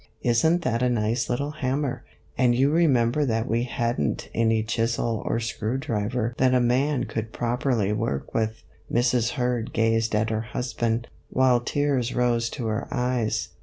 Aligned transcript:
Is 0.23 0.43
n't 0.43 0.63
that 0.63 0.81
a 0.81 0.89
nice 0.89 1.29
little 1.29 1.51
hammer? 1.51 2.03
and 2.35 2.55
you 2.55 2.71
remember 2.71 3.23
that 3.23 3.47
we 3.47 3.65
had 3.65 4.01
n't 4.01 4.29
any 4.33 4.63
chisel 4.63 5.21
or 5.27 5.39
screw 5.39 5.77
driver 5.77 6.33
that 6.39 6.55
a 6.55 6.59
man 6.59 7.03
could 7.03 7.31
properly 7.31 7.93
work 7.93 8.33
with." 8.33 8.63
Mrs. 8.91 9.33
Kurd 9.35 9.73
gazed 9.73 10.15
at 10.15 10.31
her 10.31 10.41
husband, 10.41 11.05
while 11.29 11.59
tears 11.59 12.15
rose 12.15 12.49
to 12.49 12.65
her 12.65 12.87
eyes. 12.89 13.49